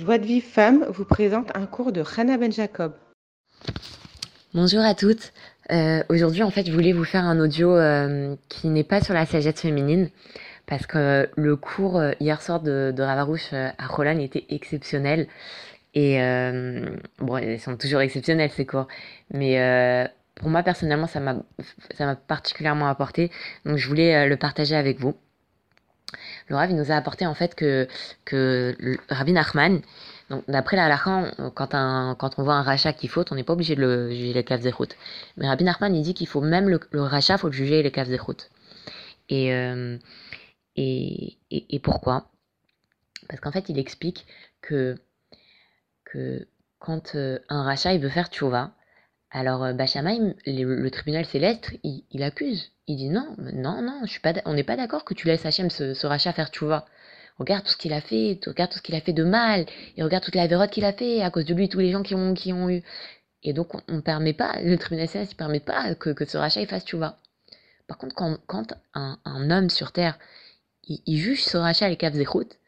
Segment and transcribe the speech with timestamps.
[0.00, 2.94] Joie de Vive Femme vous présente un cours de Hannah Ben Jacob.
[4.54, 5.34] Bonjour à toutes.
[5.70, 9.12] Euh, Aujourd'hui, en fait, je voulais vous faire un audio euh, qui n'est pas sur
[9.12, 10.08] la sagesse féminine
[10.64, 15.26] parce que le cours euh, hier soir de, de Ravarouche à Roland était exceptionnel.
[15.92, 16.18] Et
[17.18, 18.86] bon, ils sont toujours exceptionnels ces cours,
[19.34, 23.30] mais pour moi personnellement, ça m'a particulièrement apporté.
[23.66, 25.14] Donc, je voulais le partager avec vous.
[26.50, 27.86] Le Rav, il nous a apporté en fait que,
[28.24, 28.76] que
[29.08, 29.80] Rabbi Nachman,
[30.30, 33.52] donc d'après la halakha, quand, quand on voit un rachat qui faute, on n'est pas
[33.52, 34.68] obligé de le juger les caves.
[35.36, 37.92] Mais Rabbi Nachman, il dit qu'il faut même le, le rachat, faut le juger les
[37.92, 38.10] caves.
[39.28, 39.96] Et, euh,
[40.74, 42.30] et, et, et pourquoi?
[43.28, 44.26] Parce qu'en fait, il explique
[44.60, 44.96] que,
[46.04, 46.48] que
[46.80, 48.72] quand euh, un rachat, il veut faire tchouva,
[49.30, 52.72] alors euh, Bachamaïm, le, tribunal céleste, il, accuse.
[52.86, 55.46] Il dit non, non, non, je suis pas, on n'est pas d'accord que tu laisses
[55.46, 56.86] Hachem ce, ce rachat faire tchouva.
[57.38, 59.66] Regarde tout ce qu'il a fait, tu regarde tout ce qu'il a fait de mal,
[59.96, 62.02] et regarde toute la vérote qu'il a fait, à cause de lui, tous les gens
[62.02, 62.82] qui ont, qui ont eu.
[63.42, 66.66] Et donc, on, on permet pas, le tribunal céleste, il permet pas que, ce rachat,
[66.66, 67.16] fasse tchouva.
[67.86, 70.18] Par contre, quand, un, homme sur terre,
[70.84, 72.58] il, il juge ce rachat les caves écoutes,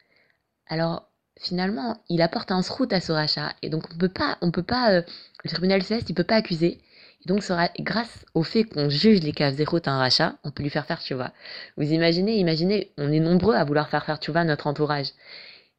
[0.67, 1.07] alors
[1.39, 3.53] finalement, il apporte un srout à ce rachat.
[3.61, 5.01] Et donc, on peut pas, on peut pas, euh,
[5.43, 6.79] le tribunal céleste, il peut pas accuser.
[7.25, 10.51] Et donc, ce ra- grâce au fait qu'on juge les caves écoutes un rachat, on
[10.51, 11.33] peut lui faire faire tchouva.
[11.77, 15.07] Vous imaginez, imaginez, on est nombreux à vouloir faire faire à notre entourage.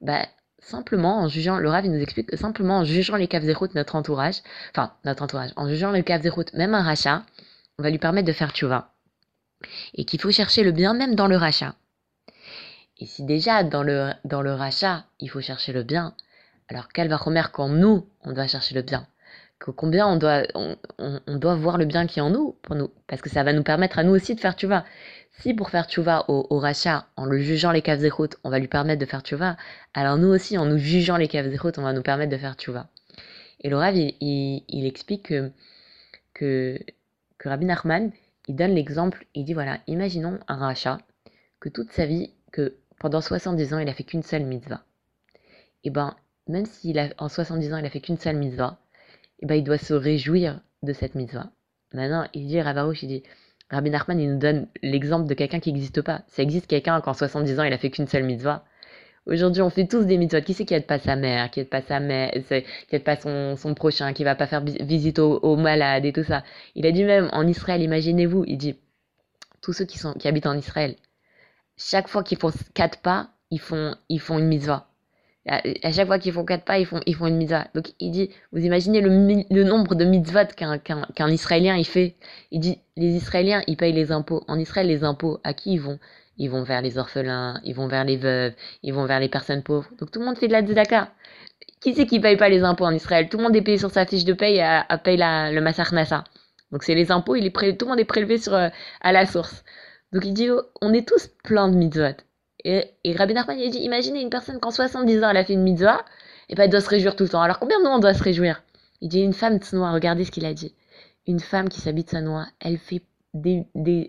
[0.01, 0.27] Bah,
[0.59, 3.75] simplement en jugeant, le Rav il nous explique que simplement en jugeant les caves de
[3.75, 4.37] notre entourage,
[4.71, 6.23] enfin notre entourage, en jugeant les caves
[6.55, 7.23] même un rachat,
[7.79, 8.93] on va lui permettre de faire tchouva.
[9.95, 11.75] Et qu'il faut chercher le bien même dans le rachat.
[12.99, 16.15] Et si déjà dans le, dans le rachat, il faut chercher le bien,
[16.69, 19.07] alors quel va remettre quand nous, on doit chercher le bien?
[19.61, 22.75] Que combien on doit, on, on- doit voir le bien qui est en nous pour
[22.77, 24.85] nous, parce que ça va nous permettre à nous aussi de faire tchouva.
[25.33, 28.59] Si pour faire tchouva au, au rachat, en le jugeant les caves zéchoutes, on va
[28.59, 29.57] lui permettre de faire tchouva,
[29.95, 32.55] alors nous aussi, en nous jugeant les caves zéchoutes, on va nous permettre de faire
[32.55, 32.89] tchouva.
[33.61, 35.51] Et le Rav, il, il- il explique que,
[36.35, 36.79] que,
[37.39, 38.11] que Rabbi Nachman,
[38.49, 40.99] il donne l'exemple, il dit voilà, imaginons un rachat,
[41.61, 44.83] que toute sa vie, que pendant 70 ans, il a fait qu'une seule mitzvah.
[45.85, 46.17] Et ben,
[46.49, 48.79] même si a, en 70 ans, il a fait qu'une seule mitzvah,
[49.41, 51.51] et ben, il doit se réjouir de cette mitzvah.
[51.93, 53.23] Maintenant, il dit, Ravarouche, il dit,
[53.71, 56.23] Rabbi Nachman, il nous donne l'exemple de quelqu'un qui n'existe pas.
[56.29, 58.65] Ça existe quelqu'un qu'en 70 ans, il a fait qu'une seule mitzvah.
[59.27, 60.43] Aujourd'hui, on fait tous des mitzvahs.
[60.43, 63.17] Qui c'est qui aide pas sa mère, qui aide pas sa mère, qui aide pas
[63.17, 66.45] son, prochain, qui va pas faire vis- visite aux, aux malades et tout ça?
[66.75, 68.79] Il a dit même en Israël, imaginez-vous, il dit,
[69.63, 70.97] tous ceux qui, sont, qui habitent en Israël,
[71.77, 74.89] chaque fois qu'ils font quatre pas, ils font, ils font une mitzvah.
[75.47, 75.61] À,
[75.93, 77.67] chaque fois qu'ils font quatre pas, ils font, ils font une mitzvah.
[77.75, 79.11] Donc il dit, vous imaginez le,
[79.51, 82.15] le nombre de mitzvot qu'un qu'un qu'un Israélien il fait.
[82.51, 84.43] Il dit, les Israéliens, ils payent les impôts.
[84.49, 85.99] En Israël, les impôts, à qui ils vont?
[86.39, 89.63] Ils vont vers les orphelins, ils vont vers les veuves, ils vont vers les personnes
[89.63, 89.89] pauvres.
[89.99, 91.13] Donc tout le monde fait de la tzedaka.
[91.81, 93.29] Qui c'est qui paye pas les impôts en Israël?
[93.29, 95.93] Tout le monde est payé sur sa fiche de paye à, à la, le Massar
[95.93, 96.25] Nassa.
[96.73, 98.69] Donc c'est les impôts, il est tout le monde est prélevé sur, euh,
[99.01, 99.65] à la source.
[100.15, 100.49] Donc il dit,
[100.81, 102.15] on est tous pleins de mitzvot.
[102.65, 105.65] Et, Rabbi Nachman, il dit, imaginez une personne qu'en 70 ans, elle a fait une
[105.65, 106.05] mitzvah,
[106.49, 107.43] et ben elle doit se réjouir tout le temps.
[107.43, 108.63] Alors combien de nous on doit se réjouir?
[109.01, 110.73] Il dit, une femme tsnoa, regardez ce qu'il a dit.
[111.27, 113.03] Une femme qui s'habite noix, elle fait,
[113.35, 113.67] des,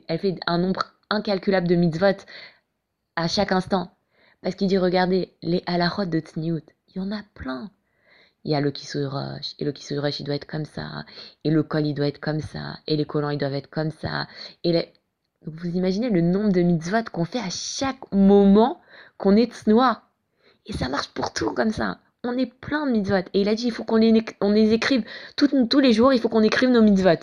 [0.08, 2.24] elle fait un nombre incalculable de mitzvot
[3.16, 3.90] à chaque instant.
[4.44, 7.72] Parce qu'il dit, regardez, les halachot de Tzniout, il y en a plein.
[8.44, 11.04] Il y a le Kisurosh, et le Kisurosh, il doit être comme ça,
[11.44, 13.90] et le col, il doit être comme ça, et les collants, ils doivent être comme
[13.90, 14.28] ça,
[14.64, 14.94] et les...
[15.46, 18.82] Donc vous imaginez le nombre de mitzvot qu'on fait à chaque moment
[19.18, 20.02] qu'on est tsnoa.
[20.66, 22.00] Et ça marche pour tout comme ça.
[22.24, 23.18] On est plein de mitzvot.
[23.34, 25.04] Et il a dit, il faut qu'on les, on les écrive
[25.36, 27.20] tous les jours, il faut qu'on écrive nos mitzvot.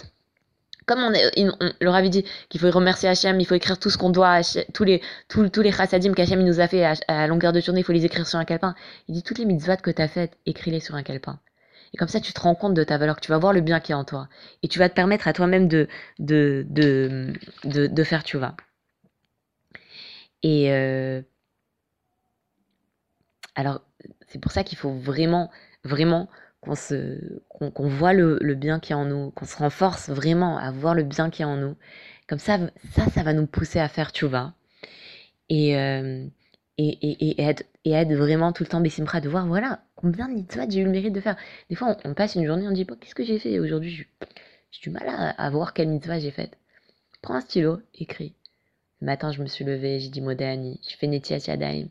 [0.87, 4.11] Comme on, leur avait dit qu'il faut remercier Hachem, il faut écrire tout ce qu'on
[4.11, 4.41] doit,
[4.73, 7.81] tous les, tous, tous les chassadim qu'Hachem nous a fait à, à longueur de journée,
[7.81, 8.75] il faut les écrire sur un calepin.
[9.09, 11.39] Il dit toutes les mitzvot que tu as faites, écris-les sur un calepin.
[11.95, 13.61] Et comme ça, tu te rends compte de ta valeur, que tu vas voir le
[13.61, 14.29] bien qui est en toi.
[14.63, 15.89] Et tu vas te permettre à toi-même de,
[16.19, 17.33] de, de,
[17.65, 18.57] de, faire tu vas.
[20.43, 21.23] Et euh,
[23.55, 23.83] alors,
[24.29, 25.51] c'est pour ça qu'il faut vraiment,
[25.85, 26.29] vraiment
[26.61, 27.19] qu'on se,
[27.49, 31.03] qu'on voit le, bien qui est en nous, qu'on se renforce vraiment à voir le
[31.03, 31.77] bien qui est en nous.
[32.29, 32.59] Comme ça,
[32.93, 34.55] ça, ça va nous pousser à faire tchouva.
[35.49, 36.27] Et, euh,
[36.91, 40.81] et, et, et, vraiment tout le temps Bessimra, de voir, voilà, combien de mitzvot j'ai
[40.81, 41.37] eu le mérite de faire.
[41.69, 43.59] Des fois, on, passe une journée, on dit, bon, qu'est-ce que j'ai fait?
[43.59, 44.07] Aujourd'hui
[44.71, 46.57] J'ai du mal à, voir quelle mitzvah j'ai faite.
[47.21, 48.35] Prends un stylo, écris.
[49.01, 51.89] Le matin, je me suis levée, j'ai dit Modéani, j'ai fait Netiat Yadayim,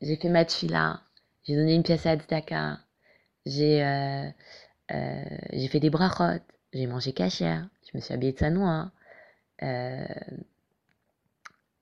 [0.00, 1.00] j'ai fait ma tfila,
[1.44, 2.80] j'ai donné une pièce à Tzedaka,
[3.46, 4.28] j'ai euh,
[4.90, 6.40] euh, j'ai fait des brachot,
[6.72, 8.90] j'ai mangé cachère, je me suis habillée de sa noix,
[9.62, 10.04] euh,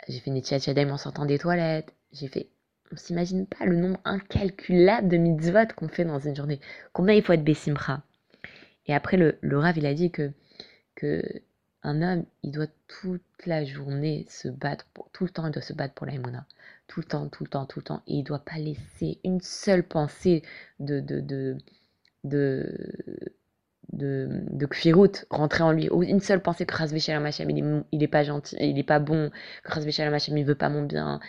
[0.08, 2.48] j'ai fait Netiat Yadayim en sortant des toilettes, j'ai fait
[2.92, 6.60] on s'imagine pas le nombre incalculable de mitzvot qu'on fait dans une journée.
[6.92, 8.02] Combien il faut être Bessimra
[8.86, 10.30] Et après, le, le Rav, il a dit que,
[10.94, 11.22] que
[11.82, 15.72] un homme, il doit toute la journée se battre, tout le temps, il doit se
[15.72, 16.12] battre pour la
[16.86, 18.02] Tout le temps, tout le temps, tout le temps.
[18.06, 20.42] Et il doit pas laisser une seule pensée
[20.78, 21.56] de, de,
[22.24, 22.76] de
[23.92, 28.02] de, de Kfirut rentrer en lui, une seule pensée que Razvé Shalom il est, il
[28.02, 29.30] est pas gentil, il est pas bon,
[29.64, 31.20] que Razvé Shalom il veut pas mon bien,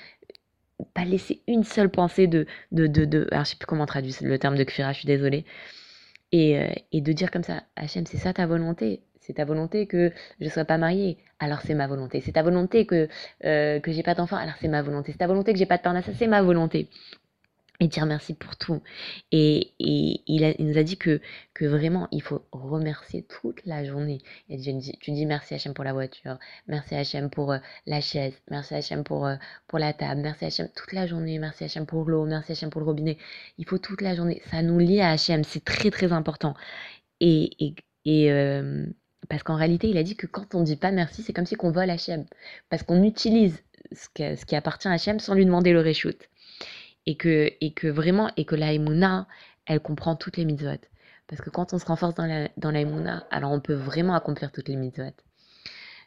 [0.93, 4.15] pas laisser une seule pensée de, de, de, de alors je sais plus comment traduire
[4.21, 5.45] le terme de Kfira, je suis désolée,
[6.31, 9.87] et, euh, et de dire comme ça, Hachem, c'est ça ta volonté, c'est ta volonté
[9.87, 12.21] que je ne sois pas mariée, alors c'est ma volonté.
[12.21, 13.07] C'est ta volonté que,
[13.45, 15.11] euh, que j'ai pas d'enfant, alors c'est ma volonté.
[15.11, 16.89] C'est ta volonté que j'ai pas de parnasse, c'est ma volonté
[17.79, 18.81] et dire merci pour tout.
[19.31, 21.19] Et, et il, nous a dit que,
[21.53, 24.19] que vraiment, il faut remercier toute la journée.
[24.49, 26.37] Tu dis, tu dis merci HM pour la voiture,
[26.67, 29.35] merci HM pour euh, la chaise, merci HM pour, euh,
[29.67, 32.81] pour la table, merci HM toute la journée, merci HM pour l'eau, merci HM pour
[32.81, 33.17] le robinet.
[33.57, 34.41] Il faut toute la journée.
[34.51, 36.53] Ça nous lie à HM, c'est très très important.
[37.19, 37.75] Et, et,
[38.05, 38.85] et euh,
[39.29, 41.55] parce qu'en réalité, il a dit que quand on dit pas merci, c'est comme si
[41.55, 42.25] qu'on vole HM.
[42.69, 46.17] Parce qu'on utilise ce, ce qui appartient à HM sans lui demander le reshoot
[47.05, 48.73] et que, et que vraiment, et que la
[49.65, 50.79] elle comprend toutes les mitzvot.
[51.27, 52.81] Parce que quand on se renforce dans la, dans la
[53.31, 55.13] alors on peut vraiment accomplir toutes les mitzvot.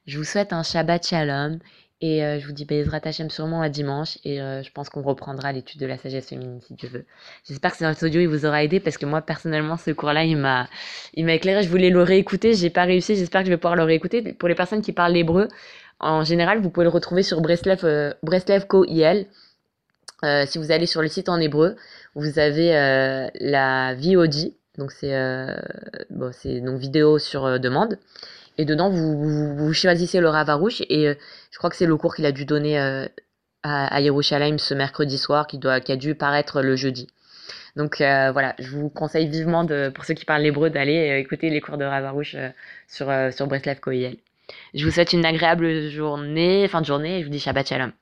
[0.07, 1.59] Je vous souhaite un Shabbat Shalom
[2.03, 5.03] et euh, je vous dis Bezrat Hashem sûrement à dimanche et euh, je pense qu'on
[5.03, 7.07] reprendra l'étude de la sagesse féminine si Dieu veut.
[7.49, 10.37] J'espère que cet audio il vous aura aidé parce que moi personnellement ce cours-là il
[10.37, 10.69] m'a
[11.15, 11.63] il m'a éclairé.
[11.63, 13.17] Je voulais le réécouter, j'ai pas réussi.
[13.17, 14.35] J'espère que je vais pouvoir le réécouter.
[14.35, 15.49] Pour les personnes qui parlent l'hébreu,
[15.99, 19.27] en général vous pouvez le retrouver sur Breslev euh, Breslev Co IL.
[20.25, 21.77] Euh, si vous allez sur le site en hébreu,
[22.15, 25.55] vous avez euh, la VOD, donc c'est euh,
[26.11, 27.99] donc vidéo sur demande.
[28.59, 31.15] Et dedans, vous, choisissez le Ravarouche et
[31.51, 33.07] je crois que c'est le cours qu'il a dû donner à,
[33.63, 37.07] à Yerushalayim ce mercredi soir, qui, doit, qui a dû paraître le jeudi.
[37.77, 41.77] Donc voilà, je vous conseille vivement, pour ceux qui parlent l'hébreu, d'aller écouter les cours
[41.77, 42.35] de Ravarouche
[42.89, 43.47] sur, sur
[43.83, 44.17] Koyel.
[44.73, 47.93] Je vous souhaite une agréable journée, fin de journée, et je vous dis Shabbat Shalom.